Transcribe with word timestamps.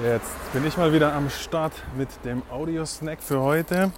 Jetzt 0.00 0.52
bin 0.54 0.66
ich 0.66 0.78
mal 0.78 0.94
wieder 0.94 1.12
am 1.12 1.28
Start 1.28 1.74
mit 1.98 2.08
dem 2.24 2.42
Audio-Snack 2.50 3.22
für 3.22 3.40
heute. 3.42 3.92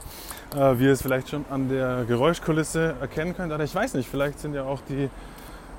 Äh, 0.53 0.79
wie 0.81 0.87
ihr 0.87 0.93
es 0.93 1.03
vielleicht 1.03 1.29
schon 1.29 1.45
an 1.51 1.69
der 1.69 2.05
Geräuschkulisse 2.05 2.97
erkennen 3.01 3.37
könnt, 3.37 3.53
oder 3.53 3.63
ich 3.63 3.73
weiß 3.73 3.95
nicht, 3.95 4.09
vielleicht 4.09 4.41
sind 4.41 4.55
ja 4.55 4.65
auch 4.65 4.81
die 4.89 5.09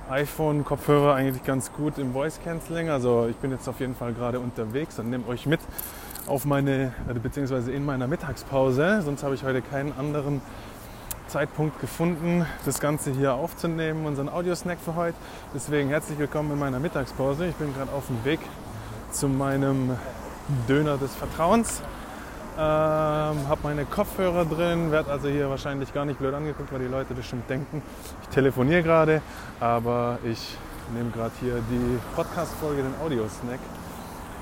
iPhone-Kopfhörer 0.09 1.15
eigentlich 1.15 1.43
ganz 1.43 1.73
gut 1.73 1.97
im 1.97 2.13
Voice 2.13 2.39
Cancelling. 2.41 2.89
Also 2.89 3.28
ich 3.29 3.36
bin 3.36 3.51
jetzt 3.51 3.67
auf 3.67 3.81
jeden 3.81 3.93
Fall 3.93 4.13
gerade 4.13 4.39
unterwegs 4.39 4.97
und 4.99 5.09
nehme 5.09 5.28
euch 5.28 5.48
mit 5.48 5.59
auf 6.27 6.45
meine, 6.45 6.93
beziehungsweise 7.21 7.73
in 7.73 7.84
meiner 7.84 8.07
Mittagspause. 8.07 9.02
Sonst 9.02 9.21
habe 9.21 9.36
ich 9.36 9.43
heute 9.43 9.61
keinen 9.61 9.91
anderen 10.00 10.41
Zeitpunkt 11.27 11.82
gefunden, 11.82 12.45
das 12.66 12.79
Ganze 12.79 13.11
hier 13.11 13.34
aufzunehmen, 13.34 14.05
unseren 14.05 14.29
Audiosnack 14.29 14.77
für 14.79 14.95
heute. 14.95 15.18
Deswegen 15.54 15.89
herzlich 15.89 16.18
willkommen 16.18 16.52
in 16.52 16.59
meiner 16.59 16.79
Mittagspause. 16.79 17.47
Ich 17.47 17.55
bin 17.55 17.73
gerade 17.73 17.91
auf 17.91 18.07
dem 18.07 18.23
Weg 18.23 18.39
zu 19.16 19.29
meinem 19.29 19.91
Döner 20.68 20.98
des 20.98 21.16
Vertrauens. 21.16 21.81
Ähm, 22.58 22.62
habe 22.62 23.59
meine 23.63 23.85
Kopfhörer 23.85 24.45
drin, 24.45 24.91
werde 24.91 25.12
also 25.12 25.27
hier 25.27 25.49
wahrscheinlich 25.49 25.94
gar 25.94 26.05
nicht 26.05 26.20
blöd 26.20 26.34
angeguckt, 26.34 26.71
weil 26.71 26.80
die 26.80 26.88
Leute 26.88 27.13
bestimmt 27.13 27.49
denken, 27.49 27.81
ich 28.21 28.30
telefoniere 28.30 28.84
gerade, 28.84 29.21
aber 29.59 30.20
ich 30.23 30.57
nehme 30.93 31.12
gerade 31.12 31.31
hier 31.40 31.55
die 31.70 31.99
Podcast-Folge, 32.16 32.84
den 32.84 32.93
Audio-Snack, 33.04 33.59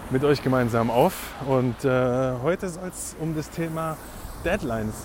mit 0.09 0.23
euch 0.23 0.43
gemeinsam 0.43 0.91
auf. 0.91 1.13
Und 1.47 1.85
äh, 1.85 2.33
heute 2.43 2.69
soll 2.69 2.89
es 2.89 3.15
um 3.19 3.35
das 3.35 3.49
Thema 3.49 3.97
Deadlines 4.43 4.95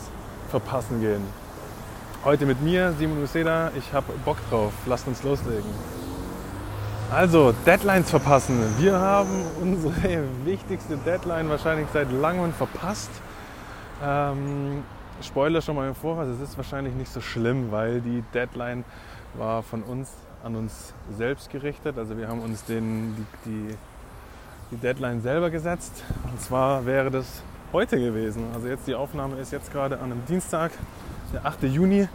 verpassen 0.50 1.00
gehen. 1.00 1.22
Heute 2.24 2.46
mit 2.46 2.62
mir, 2.62 2.92
Simon 2.98 3.22
Useda. 3.22 3.70
Ich 3.76 3.92
habe 3.92 4.12
Bock 4.24 4.38
drauf. 4.50 4.72
Lasst 4.86 5.06
uns 5.06 5.22
loslegen. 5.22 5.97
Also, 7.10 7.54
Deadlines 7.64 8.10
verpassen. 8.10 8.60
Wir 8.78 8.98
haben 8.98 9.30
unsere 9.62 9.94
wichtigste 10.44 10.98
Deadline 10.98 11.48
wahrscheinlich 11.48 11.86
seit 11.90 12.12
langem 12.12 12.52
verpasst. 12.52 13.10
Ähm, 14.04 14.82
Spoiler 15.22 15.62
schon 15.62 15.74
mal 15.74 15.88
im 15.88 15.94
Voraus, 15.94 16.28
es 16.28 16.40
ist 16.40 16.56
wahrscheinlich 16.58 16.94
nicht 16.94 17.10
so 17.10 17.22
schlimm, 17.22 17.72
weil 17.72 18.02
die 18.02 18.22
Deadline 18.34 18.84
war 19.34 19.62
von 19.62 19.82
uns 19.84 20.10
an 20.44 20.54
uns 20.54 20.92
selbst 21.16 21.48
gerichtet. 21.50 21.96
Also 21.96 22.18
wir 22.18 22.28
haben 22.28 22.40
uns 22.40 22.64
den, 22.64 23.16
die, 23.16 23.50
die, 23.50 23.76
die 24.70 24.76
Deadline 24.76 25.22
selber 25.22 25.48
gesetzt. 25.48 26.04
Und 26.30 26.38
zwar 26.42 26.84
wäre 26.84 27.10
das 27.10 27.42
heute 27.72 27.98
gewesen. 27.98 28.44
Also 28.54 28.68
jetzt 28.68 28.86
die 28.86 28.94
Aufnahme 28.94 29.36
ist 29.36 29.50
jetzt 29.50 29.72
gerade 29.72 29.96
an 29.96 30.12
einem 30.12 30.26
Dienstag, 30.26 30.72
der 31.32 31.46
8. 31.46 31.62
Juni. 31.62 32.06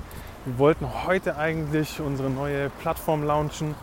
Wir 0.45 0.59
wollten 0.59 0.87
heute 1.07 1.35
eigentlich 1.35 1.99
unsere 1.99 2.29
neue 2.29 2.69
Plattform 2.69 3.23
launchen 3.23 3.73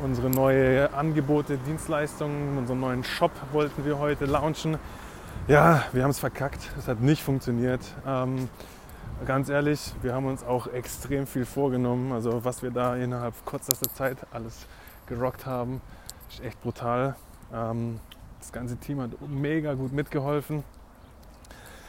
unsere 0.00 0.30
neue 0.30 0.92
Angebote, 0.94 1.58
Dienstleistungen, 1.58 2.56
unseren 2.58 2.80
neuen 2.80 3.04
Shop 3.04 3.32
wollten 3.52 3.84
wir 3.84 3.98
heute 3.98 4.26
launchen. 4.26 4.78
Ja, 5.46 5.84
wir 5.92 6.02
haben 6.02 6.10
es 6.10 6.18
verkackt. 6.18 6.70
Es 6.78 6.88
hat 6.88 7.00
nicht 7.00 7.22
funktioniert. 7.22 7.80
Ähm, 8.06 8.48
ganz 9.26 9.48
ehrlich, 9.48 9.92
wir 10.02 10.14
haben 10.14 10.26
uns 10.26 10.44
auch 10.44 10.66
extrem 10.68 11.26
viel 11.26 11.44
vorgenommen. 11.44 12.12
Also 12.12 12.44
was 12.44 12.62
wir 12.62 12.70
da 12.70 12.96
innerhalb 12.96 13.34
kürzester 13.46 13.92
Zeit 13.92 14.18
alles 14.32 14.66
gerockt 15.06 15.46
haben, 15.46 15.80
ist 16.28 16.44
echt 16.44 16.60
brutal. 16.62 17.16
Ähm, 17.52 17.98
das 18.38 18.52
ganze 18.52 18.76
Team 18.76 19.00
hat 19.00 19.10
mega 19.26 19.74
gut 19.74 19.92
mitgeholfen. 19.92 20.62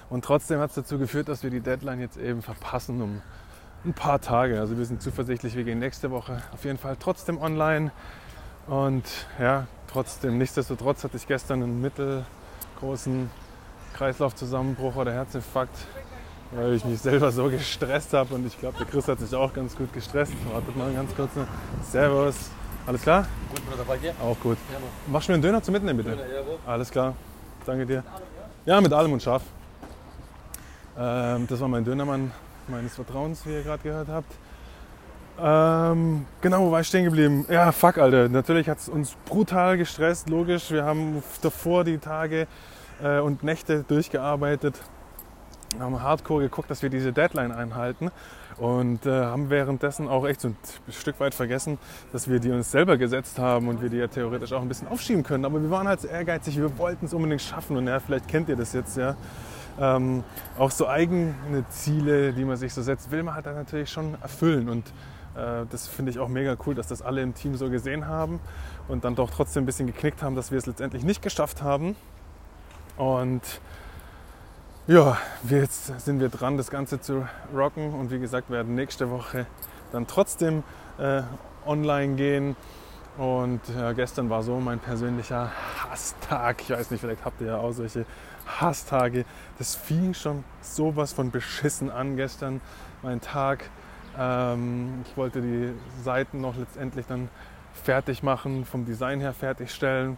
Und 0.09 0.25
trotzdem 0.25 0.59
hat 0.59 0.69
es 0.69 0.75
dazu 0.75 0.97
geführt, 0.97 1.29
dass 1.29 1.43
wir 1.43 1.51
die 1.51 1.59
Deadline 1.59 1.99
jetzt 1.99 2.17
eben 2.17 2.41
verpassen 2.41 3.01
um 3.01 3.21
ein 3.85 3.93
paar 3.93 4.19
Tage. 4.19 4.59
Also 4.59 4.77
wir 4.77 4.85
sind 4.85 5.01
zuversichtlich, 5.01 5.55
wir 5.55 5.63
gehen 5.63 5.79
nächste 5.79 6.11
Woche 6.11 6.41
auf 6.53 6.65
jeden 6.65 6.77
Fall 6.77 6.97
trotzdem 6.99 7.41
online. 7.41 7.91
Und 8.67 9.05
ja, 9.39 9.67
trotzdem, 9.91 10.37
nichtsdestotrotz 10.37 11.03
hatte 11.03 11.17
ich 11.17 11.25
gestern 11.25 11.63
einen 11.63 11.81
mittelgroßen 11.81 13.29
Kreislaufzusammenbruch 13.95 14.95
oder 14.95 15.11
Herzinfarkt, 15.11 15.75
weil 16.51 16.73
ich 16.73 16.85
mich 16.85 16.99
selber 16.99 17.31
so 17.31 17.49
gestresst 17.49 18.13
habe. 18.13 18.35
Und 18.35 18.45
ich 18.45 18.59
glaube, 18.59 18.77
der 18.77 18.85
Chris 18.85 19.07
hat 19.07 19.19
sich 19.19 19.33
auch 19.33 19.53
ganz 19.53 19.75
gut 19.75 19.91
gestresst. 19.93 20.33
Wartet 20.51 20.75
mal 20.75 20.93
ganz 20.93 21.15
kurz. 21.15 21.31
Servus. 21.89 22.51
Alles 22.85 23.01
klar? 23.01 23.27
Gut, 23.49 23.69
Bruder, 23.69 23.83
bei 23.83 23.97
dir? 23.97 24.13
Auch 24.21 24.39
gut. 24.39 24.57
Ja. 24.71 24.79
Machst 25.07 25.27
du 25.27 25.31
mir 25.31 25.35
einen 25.35 25.43
Döner 25.43 25.61
zum 25.61 25.73
Mitnehmen, 25.73 25.97
bitte? 25.97 26.15
Döner. 26.15 26.27
Alles 26.65 26.89
klar. 26.89 27.13
Danke 27.65 27.85
dir. 27.85 28.03
Ja, 28.65 28.81
mit 28.81 28.91
allem 28.93 29.13
und 29.13 29.21
scharf. 29.21 29.43
Ähm, 30.97 31.47
das 31.47 31.59
war 31.59 31.67
mein 31.67 31.85
Dönermann 31.85 32.31
meines 32.69 32.95
Vertrauens, 32.95 33.45
wie 33.45 33.53
ihr 33.53 33.63
gerade 33.63 33.83
gehört 33.83 34.07
habt. 34.07 34.33
Ähm, 35.41 36.25
genau, 36.41 36.65
wo 36.65 36.71
war 36.71 36.81
ich 36.81 36.87
stehen 36.87 37.05
geblieben? 37.05 37.45
Ja, 37.49 37.71
fuck, 37.71 37.97
Alter. 37.97 38.27
Natürlich 38.27 38.67
hat 38.67 38.79
es 38.79 38.89
uns 38.89 39.15
brutal 39.25 39.77
gestresst, 39.77 40.29
logisch. 40.29 40.69
Wir 40.71 40.83
haben 40.83 41.23
davor 41.41 41.83
die 41.83 41.97
Tage 41.97 42.47
äh, 43.01 43.19
und 43.19 43.43
Nächte 43.43 43.85
durchgearbeitet, 43.87 44.75
haben 45.79 46.01
hardcore 46.01 46.43
geguckt, 46.43 46.69
dass 46.69 46.81
wir 46.81 46.89
diese 46.89 47.13
Deadline 47.13 47.53
einhalten 47.53 48.11
und 48.57 49.05
äh, 49.05 49.11
haben 49.11 49.49
währenddessen 49.49 50.09
auch 50.09 50.27
echt 50.27 50.41
so 50.41 50.49
ein 50.49 50.57
Stück 50.89 51.19
weit 51.21 51.33
vergessen, 51.33 51.77
dass 52.11 52.29
wir 52.29 52.39
die 52.39 52.51
uns 52.51 52.69
selber 52.71 52.97
gesetzt 52.97 53.39
haben 53.39 53.69
und 53.69 53.81
wir 53.81 53.89
die 53.89 53.97
ja 53.97 54.07
theoretisch 54.07 54.51
auch 54.51 54.61
ein 54.61 54.67
bisschen 54.67 54.89
aufschieben 54.89 55.23
können. 55.23 55.45
Aber 55.45 55.61
wir 55.61 55.71
waren 55.71 55.87
halt 55.87 56.01
so 56.01 56.09
ehrgeizig, 56.09 56.57
wir 56.57 56.77
wollten 56.77 57.05
es 57.05 57.13
unbedingt 57.13 57.41
schaffen 57.41 57.77
und 57.77 57.87
ja, 57.87 58.01
vielleicht 58.01 58.27
kennt 58.27 58.49
ihr 58.49 58.57
das 58.57 58.73
jetzt, 58.73 58.97
ja 58.97 59.15
ähm, 59.79 60.23
auch 60.57 60.71
so 60.71 60.87
eigene 60.87 61.65
Ziele, 61.69 62.33
die 62.33 62.43
man 62.43 62.57
sich 62.57 62.73
so 62.73 62.81
setzt, 62.81 63.11
will 63.11 63.23
man 63.23 63.35
halt 63.35 63.45
dann 63.45 63.55
natürlich 63.55 63.89
schon 63.89 64.15
erfüllen. 64.21 64.69
Und 64.69 64.87
äh, 65.35 65.65
das 65.69 65.87
finde 65.87 66.11
ich 66.11 66.19
auch 66.19 66.27
mega 66.27 66.55
cool, 66.65 66.75
dass 66.75 66.87
das 66.87 67.01
alle 67.01 67.21
im 67.21 67.33
Team 67.33 67.55
so 67.55 67.69
gesehen 67.69 68.07
haben 68.07 68.39
und 68.87 69.03
dann 69.03 69.15
doch 69.15 69.29
trotzdem 69.29 69.63
ein 69.63 69.65
bisschen 69.65 69.87
geknickt 69.87 70.21
haben, 70.21 70.35
dass 70.35 70.51
wir 70.51 70.57
es 70.57 70.65
letztendlich 70.65 71.03
nicht 71.03 71.21
geschafft 71.21 71.63
haben. 71.63 71.95
Und 72.97 73.41
ja, 74.87 75.17
jetzt 75.47 75.99
sind 76.01 76.19
wir 76.19 76.29
dran, 76.29 76.57
das 76.57 76.69
Ganze 76.69 76.99
zu 76.99 77.25
rocken. 77.55 77.93
Und 77.93 78.11
wie 78.11 78.19
gesagt, 78.19 78.49
werden 78.49 78.75
nächste 78.75 79.09
Woche 79.11 79.45
dann 79.91 80.07
trotzdem 80.07 80.63
äh, 80.97 81.21
online 81.65 82.15
gehen. 82.15 82.55
Und 83.17 83.61
ja, 83.75 83.91
gestern 83.91 84.29
war 84.29 84.43
so 84.43 84.59
mein 84.59 84.79
persönlicher 84.79 85.51
Hasstag. 85.77 86.61
Ich 86.61 86.69
weiß 86.69 86.91
nicht, 86.91 87.01
vielleicht 87.01 87.25
habt 87.25 87.41
ihr 87.41 87.47
ja 87.47 87.57
auch 87.57 87.71
solche 87.73 88.05
Hasstage. 88.45 89.25
Das 89.57 89.75
fing 89.75 90.13
schon 90.13 90.43
sowas 90.61 91.13
von 91.13 91.31
beschissen 91.31 91.89
an 91.89 92.15
gestern, 92.15 92.61
mein 93.01 93.19
Tag. 93.21 93.69
Ähm, 94.17 95.03
ich 95.05 95.17
wollte 95.17 95.41
die 95.41 95.73
Seiten 96.03 96.41
noch 96.41 96.55
letztendlich 96.57 97.05
dann 97.07 97.29
fertig 97.73 98.23
machen, 98.23 98.65
vom 98.65 98.85
Design 98.85 99.19
her 99.19 99.33
fertigstellen. 99.33 100.17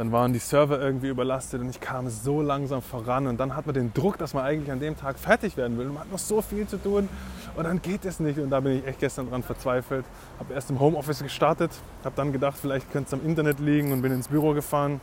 Dann 0.00 0.12
waren 0.12 0.32
die 0.32 0.38
Server 0.38 0.80
irgendwie 0.80 1.08
überlastet 1.08 1.60
und 1.60 1.68
ich 1.68 1.78
kam 1.78 2.08
so 2.08 2.40
langsam 2.40 2.80
voran. 2.80 3.26
Und 3.26 3.38
dann 3.38 3.54
hat 3.54 3.66
man 3.66 3.74
den 3.74 3.92
Druck, 3.92 4.16
dass 4.16 4.32
man 4.32 4.44
eigentlich 4.44 4.72
an 4.72 4.80
dem 4.80 4.96
Tag 4.96 5.18
fertig 5.18 5.58
werden 5.58 5.76
will. 5.76 5.88
Man 5.88 5.98
hat 5.98 6.10
noch 6.10 6.18
so 6.18 6.40
viel 6.40 6.66
zu 6.66 6.78
tun 6.78 7.06
und 7.54 7.64
dann 7.64 7.82
geht 7.82 8.06
es 8.06 8.18
nicht. 8.18 8.38
Und 8.38 8.48
da 8.48 8.60
bin 8.60 8.78
ich 8.78 8.86
echt 8.86 9.00
gestern 9.00 9.28
dran 9.28 9.42
verzweifelt. 9.42 10.06
Habe 10.38 10.54
erst 10.54 10.70
im 10.70 10.80
Homeoffice 10.80 11.22
gestartet, 11.22 11.70
habe 12.02 12.16
dann 12.16 12.32
gedacht, 12.32 12.56
vielleicht 12.58 12.90
könnte 12.90 13.08
es 13.08 13.12
am 13.20 13.28
Internet 13.28 13.60
liegen 13.60 13.92
und 13.92 14.00
bin 14.00 14.10
ins 14.10 14.28
Büro 14.28 14.54
gefahren. 14.54 15.02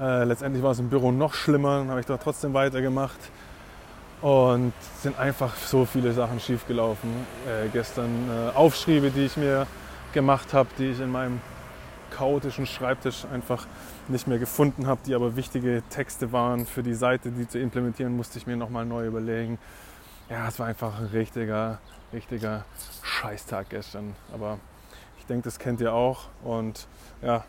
Äh, 0.00 0.24
letztendlich 0.24 0.62
war 0.62 0.70
es 0.70 0.78
im 0.78 0.88
Büro 0.88 1.12
noch 1.12 1.34
schlimmer, 1.34 1.80
dann 1.80 1.90
habe 1.90 2.00
ich 2.00 2.06
da 2.06 2.16
trotzdem 2.16 2.54
weitergemacht. 2.54 3.20
Und 4.22 4.72
sind 5.02 5.18
einfach 5.18 5.54
so 5.56 5.84
viele 5.84 6.14
Sachen 6.14 6.40
schiefgelaufen. 6.40 7.10
Äh, 7.46 7.68
gestern 7.68 8.08
äh, 8.30 8.56
Aufschriebe, 8.56 9.10
die 9.10 9.26
ich 9.26 9.36
mir 9.36 9.66
gemacht 10.14 10.54
habe, 10.54 10.70
die 10.78 10.92
ich 10.92 11.00
in 11.00 11.12
meinem 11.12 11.42
chaotischen 12.10 12.66
Schreibtisch 12.66 13.24
einfach 13.32 13.66
nicht 14.08 14.26
mehr 14.26 14.38
gefunden 14.38 14.86
habe, 14.86 15.00
die 15.06 15.14
aber 15.14 15.36
wichtige 15.36 15.82
Texte 15.90 16.32
waren 16.32 16.66
für 16.66 16.82
die 16.82 16.94
Seite, 16.94 17.30
die 17.30 17.48
zu 17.48 17.58
implementieren, 17.58 18.16
musste 18.16 18.38
ich 18.38 18.46
mir 18.46 18.56
nochmal 18.56 18.84
neu 18.84 19.06
überlegen. 19.06 19.58
Ja, 20.28 20.48
es 20.48 20.58
war 20.58 20.66
einfach 20.66 20.98
ein 20.98 21.06
richtiger, 21.06 21.78
richtiger 22.12 22.64
Scheißtag 23.02 23.70
gestern. 23.70 24.14
Aber 24.32 24.58
ich 25.18 25.26
denke, 25.26 25.44
das 25.44 25.58
kennt 25.58 25.80
ihr 25.80 25.92
auch. 25.92 26.26
Und 26.44 26.86
ja, 27.22 27.44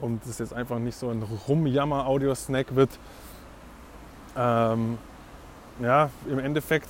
und 0.00 0.24
das 0.26 0.38
jetzt 0.38 0.52
einfach 0.52 0.78
nicht 0.78 0.96
so 0.96 1.10
ein 1.10 1.22
Rumjammer-Audio-Snack 1.22 2.74
wird. 2.74 2.90
Ähm, 4.36 4.98
ja, 5.80 6.10
im 6.28 6.38
Endeffekt 6.38 6.88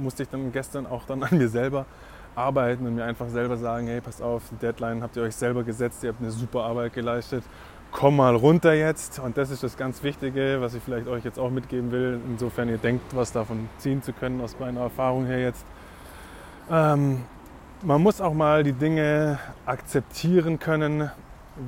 musste 0.00 0.24
ich 0.24 0.28
dann 0.28 0.52
gestern 0.52 0.86
auch 0.86 1.04
dann 1.04 1.22
an 1.22 1.36
mir 1.36 1.48
selber 1.48 1.86
arbeiten 2.34 2.86
und 2.86 2.94
mir 2.94 3.04
einfach 3.04 3.28
selber 3.28 3.56
sagen, 3.56 3.86
hey, 3.86 4.00
pass 4.00 4.20
auf, 4.22 4.42
die 4.50 4.56
Deadline 4.56 5.02
habt 5.02 5.16
ihr 5.16 5.22
euch 5.22 5.36
selber 5.36 5.62
gesetzt, 5.62 6.02
ihr 6.02 6.10
habt 6.10 6.20
eine 6.20 6.30
super 6.30 6.64
Arbeit 6.64 6.94
geleistet, 6.94 7.44
komm 7.90 8.16
mal 8.16 8.34
runter 8.34 8.72
jetzt. 8.72 9.18
Und 9.18 9.36
das 9.36 9.50
ist 9.50 9.62
das 9.62 9.76
ganz 9.76 10.02
Wichtige, 10.02 10.58
was 10.60 10.74
ich 10.74 10.82
vielleicht 10.82 11.06
euch 11.06 11.24
jetzt 11.24 11.38
auch 11.38 11.50
mitgeben 11.50 11.92
will, 11.92 12.20
insofern 12.28 12.68
ihr 12.68 12.78
denkt, 12.78 13.14
was 13.14 13.32
davon 13.32 13.68
ziehen 13.78 14.02
zu 14.02 14.12
können 14.12 14.40
aus 14.40 14.58
meiner 14.58 14.80
Erfahrung 14.80 15.26
her 15.26 15.40
jetzt. 15.40 15.64
Ähm, 16.70 17.22
man 17.82 18.00
muss 18.00 18.20
auch 18.20 18.34
mal 18.34 18.62
die 18.62 18.72
Dinge 18.72 19.38
akzeptieren 19.66 20.58
können, 20.58 21.10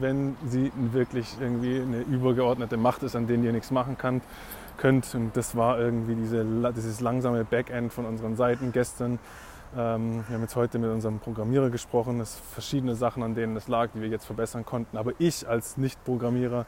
wenn 0.00 0.37
sie 0.46 0.72
wirklich 0.76 1.37
irgendwie 1.40 1.81
eine 1.81 2.00
übergeordnete 2.00 2.76
Macht 2.76 3.02
ist, 3.02 3.17
an 3.17 3.26
denen 3.26 3.44
ihr 3.44 3.52
nichts 3.52 3.70
machen 3.70 3.99
könnt. 3.99 4.22
könnt. 4.78 5.14
Und 5.14 5.37
das 5.37 5.56
war 5.56 5.78
irgendwie 5.78 6.14
diese, 6.14 6.44
dieses 6.75 7.00
langsame 7.00 7.44
Backend 7.44 7.93
von 7.93 8.06
unseren 8.06 8.37
Seiten 8.37 8.72
gestern. 8.72 9.19
Ähm, 9.76 10.25
wir 10.29 10.35
haben 10.35 10.43
jetzt 10.43 10.55
heute 10.55 10.79
mit 10.79 10.91
unserem 10.91 11.19
Programmierer 11.19 11.69
gesprochen. 11.71 12.21
Es 12.21 12.37
verschiedene 12.53 12.94
Sachen, 12.94 13.23
an 13.23 13.35
denen 13.35 13.56
es 13.56 13.67
lag, 13.67 13.91
die 13.94 14.00
wir 14.00 14.09
jetzt 14.09 14.25
verbessern 14.25 14.65
konnten. 14.65 14.97
Aber 14.97 15.12
ich 15.19 15.49
als 15.49 15.76
Nicht-Programmierer 15.76 16.65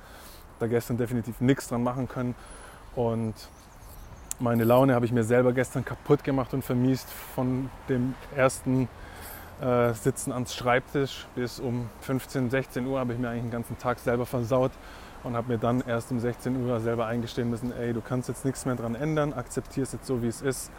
da 0.59 0.67
gestern 0.67 0.97
definitiv 0.97 1.41
nichts 1.41 1.69
dran 1.69 1.85
machen 1.85 2.09
können. 2.09 2.35
Und 2.97 3.35
meine 4.41 4.65
Laune 4.65 4.95
habe 4.95 5.07
ich 5.07 5.13
mir 5.13 5.23
selber 5.23 5.53
gestern 5.53 5.85
kaputt 5.85 6.25
gemacht 6.25 6.53
und 6.53 6.63
vermiest 6.63 7.09
von 7.35 7.71
dem 7.89 8.15
ersten 8.35 8.89
äh, 9.61 9.93
Sitzen 9.93 10.33
ans 10.33 10.55
Schreibtisch 10.55 11.27
bis 11.35 11.61
um 11.61 11.89
15, 12.01 12.51
16 12.51 12.87
Uhr 12.87 12.99
habe 12.99 13.13
ich 13.13 13.19
mir 13.19 13.29
eigentlich 13.29 13.45
den 13.45 13.51
ganzen 13.51 13.79
Tag 13.79 13.99
selber 14.01 14.27
versaut 14.27 14.73
und 15.23 15.37
habe 15.37 15.53
mir 15.53 15.59
dann 15.59 15.83
erst 15.87 16.11
um 16.11 16.19
16 16.19 16.65
Uhr 16.65 16.81
selber 16.81 17.07
eingestehen 17.07 17.51
müssen, 17.51 17.73
ey, 17.73 17.93
du 17.93 18.01
kannst 18.01 18.29
jetzt 18.29 18.45
nichts 18.45 18.67
mehr 18.67 18.75
dran 18.75 18.95
ändern, 18.95 19.33
akzeptier 19.33 19.85
es 19.85 19.93
jetzt 19.93 20.07
so, 20.07 20.23
wie 20.23 20.29
es 20.29 20.43
ist. 20.43 20.71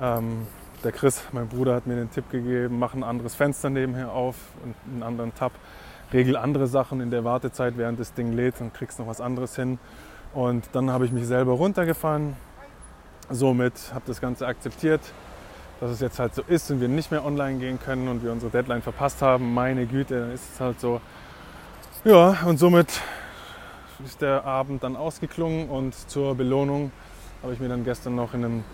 Ähm, 0.00 0.46
der 0.84 0.92
Chris, 0.92 1.22
mein 1.32 1.48
Bruder, 1.48 1.74
hat 1.74 1.86
mir 1.86 1.96
den 1.96 2.10
Tipp 2.10 2.30
gegeben, 2.30 2.78
mach 2.78 2.94
ein 2.94 3.04
anderes 3.04 3.34
Fenster 3.34 3.70
nebenher 3.70 4.12
auf 4.12 4.36
und 4.64 4.74
einen 4.90 5.02
anderen 5.02 5.34
Tab, 5.34 5.52
regel 6.12 6.36
andere 6.36 6.66
Sachen 6.66 7.00
in 7.00 7.10
der 7.10 7.24
Wartezeit, 7.24 7.76
während 7.76 8.00
das 8.00 8.14
Ding 8.14 8.32
lädt 8.32 8.60
und 8.60 8.72
kriegst 8.72 8.98
noch 8.98 9.06
was 9.06 9.20
anderes 9.20 9.56
hin. 9.56 9.78
Und 10.32 10.68
dann 10.72 10.90
habe 10.90 11.04
ich 11.04 11.12
mich 11.12 11.26
selber 11.26 11.52
runtergefahren, 11.52 12.36
somit 13.28 13.74
habe 13.92 14.04
das 14.06 14.20
Ganze 14.20 14.46
akzeptiert, 14.46 15.00
dass 15.80 15.90
es 15.90 16.00
jetzt 16.00 16.18
halt 16.18 16.34
so 16.34 16.42
ist 16.42 16.70
und 16.70 16.80
wir 16.80 16.88
nicht 16.88 17.10
mehr 17.10 17.24
online 17.24 17.58
gehen 17.58 17.78
können 17.78 18.08
und 18.08 18.22
wir 18.22 18.32
unsere 18.32 18.50
Deadline 18.50 18.82
verpasst 18.82 19.22
haben. 19.22 19.54
Meine 19.54 19.86
Güte, 19.86 20.20
dann 20.20 20.32
ist 20.32 20.54
es 20.54 20.60
halt 20.60 20.80
so. 20.80 21.00
Ja, 22.04 22.38
und 22.46 22.58
somit 22.58 23.00
ist 24.04 24.22
der 24.22 24.44
Abend 24.44 24.82
dann 24.82 24.96
ausgeklungen 24.96 25.68
und 25.68 25.94
zur 25.94 26.34
Belohnung 26.34 26.90
habe 27.42 27.52
ich 27.52 27.60
mir 27.60 27.68
dann 27.68 27.84
gestern 27.84 28.14
noch 28.14 28.34
in 28.34 28.44
einem 28.44 28.64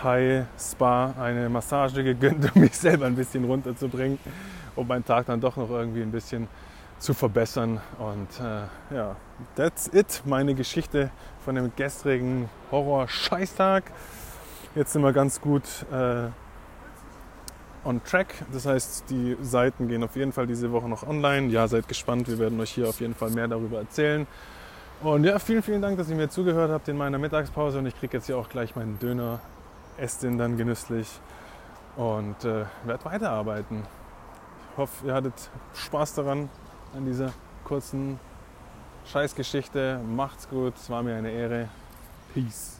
Thai-Spa 0.00 1.14
eine 1.20 1.48
Massage 1.48 2.02
gegönnt, 2.02 2.50
um 2.54 2.62
mich 2.62 2.76
selber 2.76 3.06
ein 3.06 3.16
bisschen 3.16 3.44
runterzubringen, 3.44 4.18
um 4.76 4.86
meinen 4.86 5.04
Tag 5.04 5.26
dann 5.26 5.40
doch 5.40 5.56
noch 5.56 5.70
irgendwie 5.70 6.02
ein 6.02 6.10
bisschen 6.10 6.48
zu 6.98 7.14
verbessern. 7.14 7.80
Und 7.98 8.28
äh, 8.40 8.94
ja, 8.94 9.16
that's 9.56 9.90
it, 9.92 10.22
meine 10.24 10.54
Geschichte 10.54 11.10
von 11.44 11.54
dem 11.54 11.72
gestrigen 11.74 12.48
Horror-Scheißtag. 12.70 13.84
Jetzt 14.74 14.92
sind 14.92 15.02
wir 15.02 15.12
ganz 15.12 15.40
gut 15.40 15.64
äh, 15.92 16.28
on 17.84 18.02
track. 18.04 18.34
Das 18.52 18.66
heißt, 18.66 19.10
die 19.10 19.36
Seiten 19.42 19.88
gehen 19.88 20.04
auf 20.04 20.16
jeden 20.16 20.32
Fall 20.32 20.46
diese 20.46 20.70
Woche 20.72 20.88
noch 20.88 21.06
online. 21.06 21.48
Ja, 21.48 21.66
seid 21.68 21.88
gespannt. 21.88 22.28
Wir 22.28 22.38
werden 22.38 22.60
euch 22.60 22.70
hier 22.70 22.88
auf 22.88 23.00
jeden 23.00 23.14
Fall 23.14 23.30
mehr 23.30 23.48
darüber 23.48 23.78
erzählen. 23.78 24.26
Und 25.02 25.24
ja, 25.24 25.38
vielen, 25.38 25.62
vielen 25.62 25.80
Dank, 25.80 25.96
dass 25.96 26.10
ihr 26.10 26.16
mir 26.16 26.28
zugehört 26.28 26.70
habt 26.70 26.88
in 26.88 26.96
meiner 26.96 27.18
Mittagspause. 27.18 27.78
Und 27.78 27.86
ich 27.86 27.98
kriege 27.98 28.18
jetzt 28.18 28.26
hier 28.26 28.36
auch 28.36 28.48
gleich 28.48 28.76
meinen 28.76 28.98
Döner. 28.98 29.40
Esst 30.00 30.22
den 30.22 30.38
dann 30.38 30.56
genüsslich 30.56 31.20
und 31.96 32.42
äh, 32.44 32.64
werde 32.84 33.04
weiterarbeiten. 33.04 33.82
Ich 34.72 34.78
hoffe, 34.78 35.06
ihr 35.06 35.12
hattet 35.12 35.50
Spaß 35.74 36.14
daran, 36.14 36.48
an 36.94 37.04
dieser 37.04 37.34
kurzen 37.64 38.18
Scheißgeschichte. 39.04 40.00
Macht's 40.16 40.48
gut, 40.48 40.74
es 40.76 40.88
war 40.88 41.02
mir 41.02 41.16
eine 41.16 41.30
Ehre. 41.30 41.68
Peace. 42.32 42.79